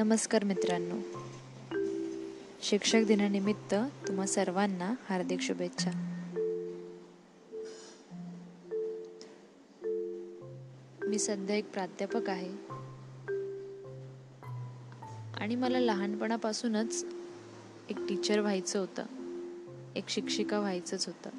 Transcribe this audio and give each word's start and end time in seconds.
नमस्कार 0.00 0.44
मित्रांनो. 0.44 0.98
शिक्षक 2.62 2.98
दिनानिमित्त 3.08 3.74
तुम्हा 4.08 4.26
सर्वांना 4.26 4.94
हार्दिक 5.08 5.40
शुभेच्छा. 5.40 5.90
मी 11.04 11.18
सध्या 11.18 11.56
एक 11.56 11.72
प्राध्यापक 11.72 12.28
आहे. 12.30 12.52
आणि 15.40 15.54
मला 15.54 15.80
लहानपणापासूनच 15.80 17.06
एक 17.90 17.96
टीचर 18.08 18.40
व्हायचं 18.40 18.78
होतं. 18.78 19.04
एक 19.96 20.08
शिक्षिका 20.08 20.58
व्हायचंच 20.58 21.06
होतं. 21.06 21.30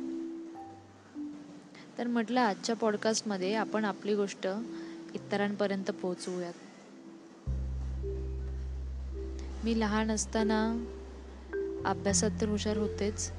तर 1.98 2.08
म्हटलं 2.08 2.42
आजच्या 2.42 2.76
पॉडकास्टमध्ये 2.76 3.54
आपण 3.54 3.86
आपली 3.86 4.16
गोष्ट 4.16 4.48
इतरांपर्यंत 5.14 5.92
पोहोचवूयात. 5.92 6.54
मी 9.64 9.80
लहान 9.80 10.12
असताना 10.12 10.86
अभ्यासात 11.86 12.30
तर 12.42 12.50
हुशार 12.50 12.78
होतेच. 12.78 13.32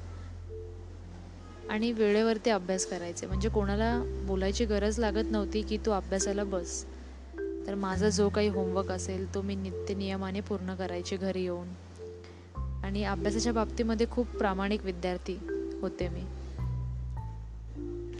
आणि 1.69 1.91
वेळेवरती 1.91 2.49
अभ्यास 2.49 2.85
करायचे. 2.85 3.27
म्हणजे 3.27 3.49
कोणाला 3.49 4.03
बोलायची 4.27 4.65
गरज 4.65 4.99
लागत 4.99 5.31
नव्हती 5.31 5.61
की 5.61 5.77
तू 5.77 5.91
अभ्यासाला 5.91 6.43
बस. 6.43 6.85
तर 7.67 7.75
माझा 7.75 8.09
जो 8.09 8.29
काही 8.29 8.47
होमवर्क 8.47 8.91
असेल 8.91 9.33
तो 9.33 9.41
मी 9.41 9.55
नित्य 9.55 9.93
नियमाने 9.93 10.39
पूर्ण 10.39 10.75
करायचे 10.75 11.17
घरी 11.17 11.41
येऊन. 11.41 11.67
आणि 12.83 13.03
अभ्यासाच्या 13.03 13.53
बाबतीमध्ये 13.53 14.07
खूप 14.11 14.27
प्रामाणिक 14.27 14.85
विद्यार्थी 14.85 15.37
होते 15.81 16.09
मी. 16.09 16.23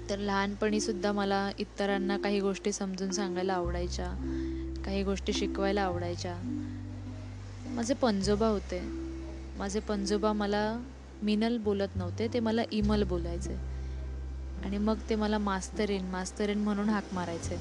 तर 0.09 0.17
लहानपणी 0.17 0.79
सुद्धा 0.79 1.11
मला 1.11 1.51
इतरांना 1.59 2.17
काही 2.17 2.39
गोष्टी 2.39 2.71
समजून 2.71 3.11
सांगायला 3.11 3.53
आवडायच्या. 3.53 4.11
काही 4.85 5.03
गोष्टी 5.03 5.33
शिकवायला 5.33 5.81
आवडायच्या. 5.81 6.59
माझे 7.73 7.93
पंजोबा 7.93 8.47
होते. 8.47 8.79
माझे 9.57 9.79
पंजोबा 9.79 10.33
मला 10.33 10.79
मिनल 11.23 11.57
बोलत 11.57 11.95
नव्हते 11.95 12.27
ते 12.33 12.39
मला 12.39 12.61
इमल 12.71 13.03
बोलायचे. 13.03 13.55
आणि 14.65 14.77
मग 14.77 14.97
ते 15.09 15.15
मला 15.15 15.37
मास्तरीन 15.37 16.05
मास्तरीन 16.05 16.57
म्हणून 16.57 16.89
हाक 16.89 17.13
मारायचे. 17.13 17.57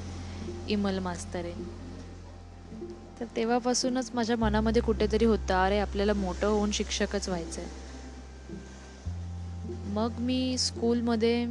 इमल 0.69 0.99
मास्तरीन. 0.99 1.63
तर 3.21 3.25
तेव्हापासूनच 3.37 4.11
माझ्या 4.15 4.37
मनामध्ये 4.37 4.83
कुठेतरी 4.83 5.25
होतं 5.25 5.55
अरे 5.55 5.79
आपल्याला 5.79 6.13
मोठं 6.13 6.47
होऊन 6.47 6.71
शिक्षकच 6.71 7.29
व्हायचं 7.29 7.63
मग 9.95 10.13
मी 10.19 10.59
स्कूलमध्ये 10.59 11.47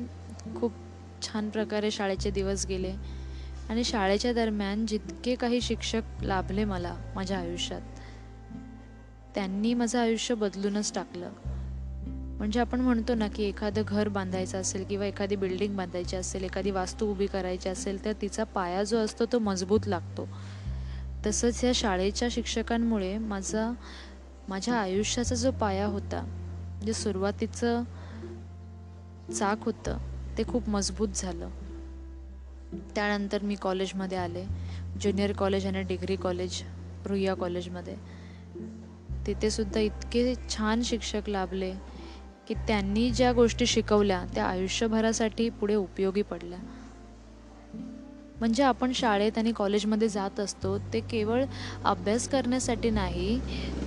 खूप 0.55 0.71
छान 1.21 1.49
प्रकारे 1.49 1.91
शाळेचे 1.91 2.29
दिवस 2.29 2.65
गेले. 2.65 2.93
आणि 3.69 3.83
शाळेच्या 3.83 4.33
दरम्यान 4.33 4.85
जितके 4.85 5.35
काही 5.35 5.61
शिक्षक 5.61 6.23
लाभले 6.23 6.63
मला 6.65 6.95
माझ्या 7.15 7.37
आयुष्यात 7.37 7.90
त्यांनी 9.35 9.73
माझं 9.73 9.99
आयुष्य 9.99 10.35
बदलूनच 10.35 10.93
टाकलं. 10.93 11.29
म्हणजे 12.37 12.59
आपण 12.59 12.81
म्हणतो 12.81 13.15
ना 13.15 13.27
की 13.27 13.43
एखादं 13.43 13.81
घर 13.87 14.07
बांधायचं 14.07 14.61
असेल 14.61 14.83
किंवा 14.83 15.05
एखादी 15.05 15.35
बिल्डिंग 15.35 15.77
बांधायची 15.77 16.15
असेल 16.15 16.43
एखादी 16.43 16.71
वास्तू 16.71 17.11
उभी 17.11 17.27
करायची 17.27 17.69
असेल 17.69 18.05
तर 18.05 18.11
तिचा 18.21 18.43
पाया 18.43 18.83
जो 18.83 18.97
असतो 18.97 19.25
तो 19.25 19.39
मजबूत 19.39 19.79
लागतो. 19.87 20.27
तसंच 21.25 21.63
या 21.63 21.71
शाळेच्या 21.75 22.27
शिक्षकांमुळे 22.31 23.17
माझा 23.17 23.71
माझ्या 24.49 24.73
आयुष्याचा 24.73 25.35
जो 25.35 25.51
पाया 25.51 25.85
होता 25.85 26.25
जे 26.85 26.93
सुरुवातीचं 26.93 27.83
चाक 29.39 29.57
होतं 29.61 29.97
ते 30.37 30.43
खूप 30.43 30.69
मजबूत 30.69 31.07
झालं. 31.15 31.49
त्यानंतर 32.95 33.43
मी 33.43 33.55
कॉलेजमध्ये 33.55 34.17
आले. 34.17 34.45
ज्युनियर 35.01 35.31
कॉलेज 35.31 35.65
आणि 35.65 35.81
डिग्री 35.81 36.15
कॉलेज 36.15 36.61
रुईया 37.05 37.33
कॉलेजमध्ये 37.33 38.20
तिथे 39.27 39.49
सुद्धा 39.49 39.79
इतके 39.79 40.33
छान 40.49 40.81
शिक्षक 40.81 41.21
लाभले 41.27 41.73
की 42.47 42.53
त्यांनी 42.53 43.11
ज्या 43.11 43.33
गोष्टी 43.33 43.65
शिकवल्या 43.65 44.25
त्या 44.35 44.45
आयुष्यभरासाठी 44.45 45.49
पुढे 45.49 45.75
उपयोगी 45.75 46.21
पडल्या. 46.21 46.59
म्हणजे 48.39 48.63
आपण 48.63 48.91
शाळेत 48.91 49.37
आणि 49.37 49.51
कॉलेजमध्ये 49.51 50.09
जात 50.09 50.39
असतो 50.39 50.77
ते 50.77 50.99
केवळ 50.99 51.45
अभ्यास 51.85 52.27
करण्यासाठी 52.27 52.89
नाही 52.89 53.39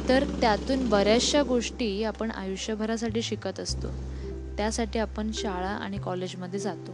तर 0.08 0.24
त्यातून 0.40 0.88
बऱ्याचशा 0.88 1.42
गोष्टी 1.42 2.04
आपण 2.04 2.30
आयुष्यभरासाठी 2.30 3.22
शिकत 3.22 3.60
असतो. 3.60 3.88
त्यासाठी 4.56 4.98
आपण 4.98 5.30
शाळा 5.34 5.68
आणि 5.68 5.98
कॉलेजमध्ये 5.98 6.60
जातो. 6.60 6.92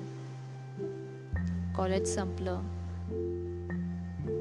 कॉलेज 1.77 2.15
संपलं. 2.15 2.61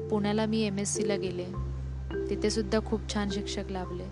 पुण्याला 0.08 0.46
मी 0.46 0.60
एम 0.60 0.78
एस 0.78 0.94
सीला 0.94 1.16
गेले. 1.16 1.69
तिथे 2.12 2.50
सुद्धा 2.50 2.78
खूप 2.86 3.00
छान 3.14 3.30
शिक्षक 3.30 3.70
लाभले. 3.70 4.04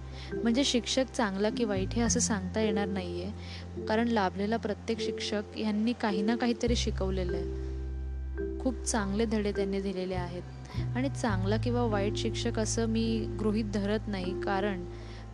म्हणजे 0.42 0.64
शिक्षक 0.64 1.04
चांगला 1.14 1.50
की 1.50 1.64
वाईट 1.64 1.88
हे 1.94 2.02
असं 2.02 2.20
सांगता 2.20 2.60
येणार 2.60 2.88
नाही 2.88 3.22
आहे 3.22 3.32
कारण 3.86 4.08
लाभलेला 4.08 4.56
प्रत्येक 4.56 5.00
शिक्षक 5.00 5.58
यांनी 5.58 5.92
काही 5.92 6.22
ना 6.22 6.36
काहीतरी 6.36 6.76
शिकवलेलं 6.76 7.36
आहे. 7.36 7.68
खूप 8.60 8.84
चांगले 8.84 9.24
धडे 9.24 9.52
त्यांनी 9.52 9.80
दिलेले 9.80 10.14
आहेत. 10.14 10.42
आणि 10.96 11.08
चांगला 11.08 11.56
किंवा 11.56 11.82
वाईट 11.82 12.16
शिक्षक 12.16 12.58
असं 12.58 12.86
मी 12.86 13.26
गृहीत 13.40 13.64
धरत 13.64 14.00
नाही. 14.06 14.40
कारण 14.40 14.84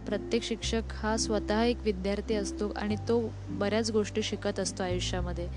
प्रत्येक 0.06 0.42
शिक्षक 0.42 0.82
हा 0.90 1.16
स्वतः 1.16 1.62
एक 1.62 1.76
विद्यार्थी 1.84 2.34
असतो 2.34 2.72
आणि 2.76 2.96
तो 3.08 3.32
बऱ्याच 3.48 3.90
गोष्टी 3.90 4.22
शिकत 4.22 4.60
असतो 4.60 4.82
आयुष्यामध्ये. 4.82 5.48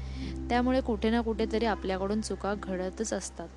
त्यामुळे 0.49 0.81
कुठे 0.81 1.09
ना 1.09 1.21
कुठेतरी 1.21 1.65
आपल्याकडून 1.65 2.21
चुका 2.21 2.53
घडतच 2.63 3.13
असतात. 3.13 3.47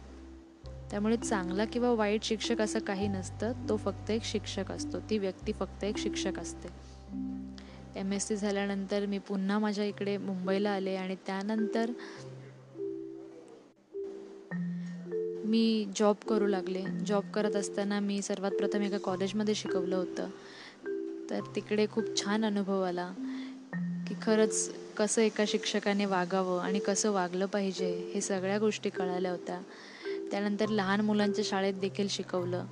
त्यामुळे 0.90 1.16
चांगला 1.16 1.64
किंवा 1.64 1.90
वाईट 1.90 2.22
शिक्षक 2.22 2.60
असं 2.60 2.78
काही 2.78 3.08
नसतं. 3.08 3.52
तो 3.68 3.76
फक्त 3.76 4.10
एक 4.10 4.24
शिक्षक 4.24 4.72
असतो. 4.72 5.00
ती 5.00 5.18
व्यक्ती 5.18 5.52
फक्त 5.52 5.84
एक 5.84 5.98
शिक्षक 5.98 6.38
असते. 6.38 6.68
एम 7.96 8.12
एस 8.12 8.28
सी 8.28 8.36
झाल्यानंतर 8.36 9.06
मी 9.06 9.18
पुन्हा 9.18 9.58
माझ्या 9.58 9.84
इकडे 9.84 10.16
मुंबईला 10.16 10.70
आले 10.70 10.96
आणि 10.96 11.16
त्यानंतर 11.26 11.90
मी 15.44 15.88
जॉब 15.96 16.16
करू 16.28 16.46
लागले. 16.46 16.82
जॉब 17.06 17.30
करत 17.30 17.56
असताना 17.56 18.00
मी 18.00 18.22
सर्वात 18.22 18.50
प्रथम 18.50 18.82
एका 18.82 18.98
कॉलेजमध्ये 18.98 19.54
शिकवलं 19.54 19.96
होतं. 19.96 20.28
तर 21.30 21.40
तिकडे 21.54 21.86
खूप 21.92 22.24
छान 22.24 22.44
अनुभव 22.44 22.82
आला 22.82 23.12
की 24.08 24.14
खरंच 24.22 24.74
कसं 24.96 25.22
एका 25.22 25.44
शिक्षकाने 25.46 26.04
वागावं 26.04 26.62
आणि 26.62 26.78
कसं 26.78 27.10
वागलं 27.10 27.46
पाहिजे 27.46 28.10
हे 28.14 28.20
सगळ्या 28.20 28.58
गोष्टी 28.58 28.90
कळाल्या 28.90 29.30
होत्या. 29.30 29.60
त्यानंतर 30.30 30.68
लहान 30.68 31.00
मुलांच्या 31.00 31.44
शाळेत 31.48 31.74
देखील 31.74 32.08
शिकवलं. 32.08 32.64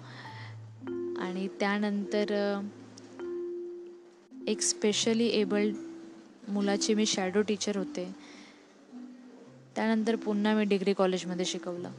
आणि 1.19 1.49
त्यानंतर 1.61 2.61
एक 4.47 4.61
स्पेशली 4.61 5.27
एबल्ड 5.27 5.75
मुलाची 6.49 6.95
मी 6.95 7.07
शॅडो 7.07 7.43
टीचर 7.43 7.77
होते. 7.77 8.15
त्यानंतर 9.77 10.17
पुन्हा 10.17 10.55
मी 10.55 10.65
डिग्री 10.65 10.93
कॉलेजमध्ये 10.93 11.45
शिकवलं. 11.45 11.91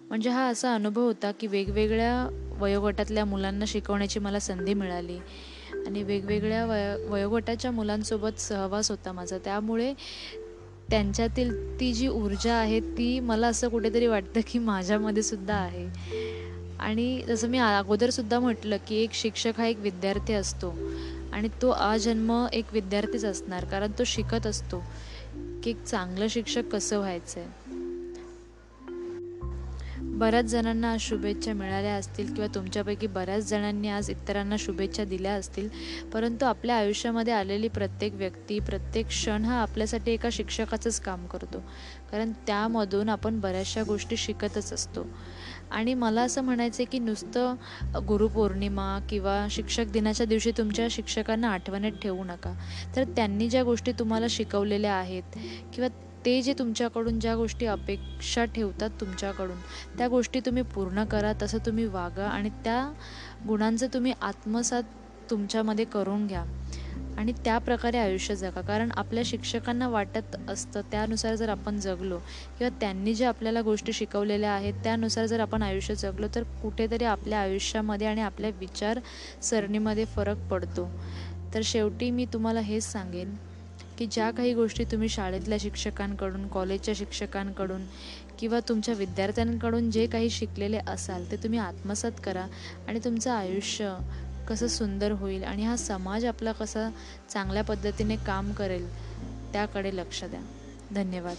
म्हणजे 0.00 0.30
हा 0.30 0.44
असा 0.44 0.74
अनुभव 0.74 1.02
होता 1.02 1.32
की 1.32 1.46
वेगवेगळ्या 1.46 2.42
वयोगटातल्या 2.58 3.24
मुलांना 3.24 3.64
शिकवण्याची 3.68 4.18
मला 4.18 4.38
संधी 4.38 4.74
मिळाली. 4.74 5.18
आणि 5.86 6.02
वेगवेगळ्या 6.02 6.66
वय 6.66 7.06
वयोगटाच्या 7.08 7.70
मुलांसोबत 7.70 8.40
सहवास 8.40 8.90
होता 8.90 9.12
माझा. 9.12 9.38
त्यामुळे 9.38 9.94
त्यांच्यातील 10.90 11.80
ती 11.80 11.92
जी 11.92 12.08
ऊर्जा 12.08 12.54
आहे 12.54 12.80
ती 12.80 13.20
मला 13.20 13.46
असं 13.46 13.68
कुठेतरी 13.68 14.06
वाटतं 14.06 14.40
की 14.46 14.58
माझ्यामध्ये 14.58 15.22
सुद्धा 15.22 15.54
आहे. 15.54 15.88
आणि 16.78 17.22
जसं 17.28 17.48
मी 17.48 17.58
अगोदरसुद्धा 17.58 18.38
म्हटलं 18.38 18.76
की 18.88 18.96
एक 18.96 19.12
शिक्षक 19.12 19.52
हा 19.58 19.66
एक 19.66 19.78
विद्यार्थी 19.78 20.32
असतो. 20.32 20.74
आणि 21.32 21.48
तो 21.62 21.70
आजन्म 21.70 22.46
एक 22.52 22.64
विद्यार्थीच 22.72 23.24
असणार 23.24 23.64
कारण 23.64 23.92
तो 23.98 24.04
शिकत 24.04 24.46
असतो 24.46 24.82
की 25.64 25.70
एक 25.70 25.84
चांगलं 25.84 26.28
शिक्षक 26.28 26.64
कसं 26.64 26.98
व्हायचं 26.98 27.40
आहे 27.40 27.65
बऱ्याच 30.18 30.44
जणांना 30.44 30.92
आज 30.92 31.00
शुभेच्छा 31.00 31.52
मिळाल्या 31.52 31.94
असतील 31.94 32.26
किंवा 32.34 32.54
तुमच्यापैकी 32.54 33.06
बऱ्याच 33.06 33.48
जणांनी 33.48 33.88
आज 33.88 34.10
इतरांना 34.10 34.56
शुभेच्छा 34.58 35.04
दिल्या 35.04 35.32
असतील. 35.32 35.68
परंतु 36.12 36.44
आपल्या 36.44 36.76
आयुष्यामध्ये 36.76 37.32
आलेली 37.32 37.68
प्रत्येक 37.68 38.14
व्यक्ती 38.14 38.58
प्रत्येक 38.58 39.06
क्षण 39.06 39.44
हा 39.44 39.60
आपल्यासाठी 39.62 40.12
एका 40.12 40.28
शिक्षकाचंच 40.32 41.00
काम 41.00 41.26
करतो. 41.26 41.58
कारण 42.10 42.32
त्यामधून 42.46 43.08
आपण 43.08 43.40
बऱ्याचशा 43.40 43.82
गोष्टी 43.82 44.16
शिकतच 44.16 44.72
असतो. 44.72 45.06
आणि 45.70 45.94
मला 45.94 46.22
असं 46.22 46.42
म्हणायचं 46.42 46.82
आहे 46.82 46.84
की 46.84 46.98
नुसतं 46.98 47.54
गुरुपौर्णिमा 48.08 48.98
किंवा 49.10 49.46
शिक्षक 49.50 49.84
दिनाच्या 49.84 50.26
दिवशी 50.26 50.50
तुमच्या 50.50 50.86
शिक्षकांना 50.90 51.48
आठवणीत 51.48 51.92
ठेवू 51.92 52.24
नका. 52.24 52.54
तर 52.96 53.04
त्यांनी 53.04 53.48
ज्या 53.48 53.62
गोष्टी 53.62 53.92
तुम्हाला 53.92 54.26
शिकवलेल्या 54.30 54.94
आहेत 54.94 55.38
किंवा 55.74 55.88
ते 56.26 56.40
जे 56.42 56.52
तुमच्याकडून 56.58 57.18
ज्या 57.20 57.34
गोष्टी 57.36 57.66
अपेक्षा 57.66 58.44
ठेवतात 58.44 58.90
तुमच्याकडून 59.00 59.56
त्या 59.98 60.08
गोष्टी 60.08 60.40
तुम्ही 60.46 60.62
पूर्ण 60.74 61.04
करा 61.04 61.32
तसं 61.42 61.58
तुम्ही 61.66 61.84
वागा 61.86 62.26
आणि 62.28 62.48
त्या 62.64 62.82
गुणांचं 63.48 63.86
तुम्ही 63.94 64.12
आत्मसात 64.20 64.82
तुमच्यामध्ये 65.30 65.84
करून 65.84 66.26
घ्या. 66.26 66.44
आणि 67.18 67.32
त्या 67.44 67.56
प्रकारे 67.58 67.98
आयुष्य 67.98 68.34
जगा. 68.36 68.60
कारण 68.60 68.90
आपल्या 68.96 69.22
शिक्षकांना 69.26 69.88
वाटत 69.88 70.36
असतं 70.48 70.80
त्यानुसार 70.90 71.34
जर 71.34 71.48
आपण 71.48 71.78
जगलो 71.80 72.18
किंवा 72.58 72.68
त्यांनी 72.80 73.14
जे 73.14 73.24
आपल्याला 73.24 73.62
गोष्टी 73.62 73.92
शिकवलेल्या 73.92 74.52
आहेत 74.52 74.74
त्यानुसार 74.84 75.26
जर 75.26 75.40
आपण 75.40 75.62
आयुष्य 75.62 75.94
जगलो 75.94 76.26
तर 76.34 76.42
कुठेतरी 76.62 77.04
आपल्या 77.04 77.40
आयुष्यामध्ये 77.40 78.06
आणि 78.06 78.20
आपल्या 78.20 78.50
विचारसरणीमध्ये 78.60 80.04
फरक 80.06 80.48
पडतो. 80.50 80.88
तर 81.54 81.60
शेवटी 81.64 82.10
मी 82.10 82.24
तुम्हाला 82.32 82.60
हेच 82.60 82.84
सांगेन 82.84 83.34
की 83.98 84.06
ज्या 84.06 84.30
काही 84.30 84.54
गोष्टी 84.54 84.84
तुम्ही 84.84 85.08
शाळेतल्या 85.08 85.58
शिक्षकांकडून 85.60 86.46
कॉलेजच्या 86.46 86.94
शिक्षकांकडून 86.96 87.84
किंवा 88.38 88.60
तुमच्या 88.68 88.94
विद्यार्थ्यांकडून 88.94 89.90
जे 89.90 90.06
काही 90.06 90.30
शिकलेले 90.30 90.78
असाल 90.86 91.30
ते 91.30 91.36
तुम्ही 91.36 91.58
आत्मसात 91.58 92.12
करा 92.24 92.46
आणि 92.88 92.98
तुमचं 93.04 93.30
आयुष्य 93.30 93.96
कसं 94.48 94.66
सुंदर 94.66 95.12
होईल 95.12 95.44
आणि 95.44 95.64
हा 95.64 95.76
समाज 95.76 96.24
आपला 96.24 96.52
कसा 96.52 96.88
चांगल्या 97.28 97.64
पद्धतीने 97.64 98.16
काम 98.16 98.52
करेल 98.52 98.88
त्याकडे 99.52 99.96
लक्ष 99.96 100.24
द्या. 100.24 100.40
धन्यवाद. 100.90 101.36